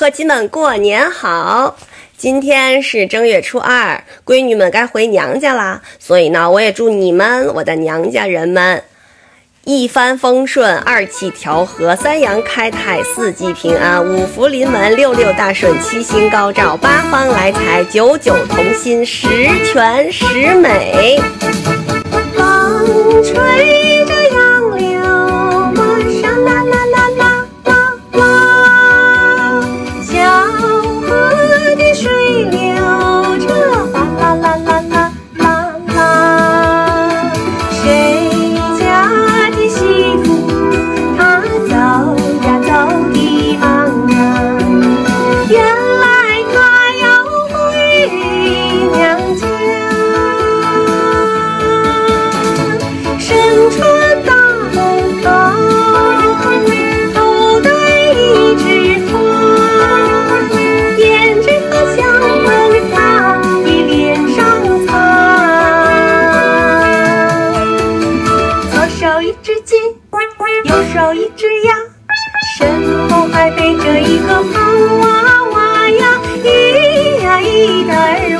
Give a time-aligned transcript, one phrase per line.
[0.00, 1.76] 伙计们过年好！
[2.16, 8.82] 今天是正月初二，闺女们该回娘家啦，所以呢，我也祝你们，我的娘家人们，
[9.64, 19.28] 一帆风顺，二气调和，三阳开泰，四季平安，五福临门，六六大顺，七星高照，八方来财，九九同心，十
[19.66, 21.20] 全十美。
[69.00, 69.76] 左手一只鸡
[70.66, 71.74] 右手一只鸭
[72.58, 78.39] 身后还背着一个胖娃娃呀咿呀咿得儿